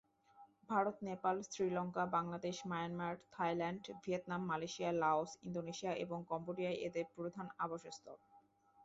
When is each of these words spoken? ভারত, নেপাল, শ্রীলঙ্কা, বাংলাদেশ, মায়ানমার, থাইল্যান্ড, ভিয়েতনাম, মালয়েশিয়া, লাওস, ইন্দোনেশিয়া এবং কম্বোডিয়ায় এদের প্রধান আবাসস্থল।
ভারত, 0.69 0.95
নেপাল, 1.03 1.35
শ্রীলঙ্কা, 1.43 2.03
বাংলাদেশ, 2.15 2.55
মায়ানমার, 2.65 3.13
থাইল্যান্ড, 3.31 3.83
ভিয়েতনাম, 4.03 4.41
মালয়েশিয়া, 4.51 4.91
লাওস, 4.93 5.31
ইন্দোনেশিয়া 5.43 5.93
এবং 5.95 6.19
কম্বোডিয়ায় 6.27 6.81
এদের 6.87 7.05
প্রধান 7.15 7.47
আবাসস্থল। 7.57 8.17